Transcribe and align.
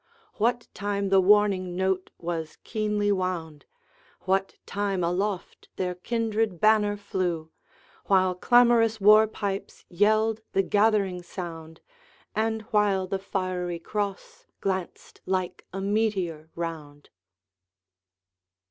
What 0.37 0.67
time 0.73 1.09
the 1.09 1.21
warning 1.21 1.75
note 1.75 2.09
was 2.17 2.57
keenly 2.63 3.11
wound, 3.11 3.65
What 4.21 4.55
time 4.65 5.03
aloft 5.03 5.69
their 5.75 5.93
kindred 5.93 6.59
banner 6.59 6.97
flew, 6.97 7.51
While 8.05 8.33
clamorous 8.33 8.99
war 8.99 9.27
pipes 9.27 9.85
yelled 9.89 10.41
the 10.53 10.63
gathering 10.63 11.21
sound, 11.21 11.81
And 12.35 12.63
while 12.73 13.05
the 13.05 13.19
Fiery 13.19 13.77
Cross 13.77 14.47
glanced 14.59 15.21
like 15.27 15.67
a 15.71 15.79
meteor, 15.81 16.49
round. 16.55 17.11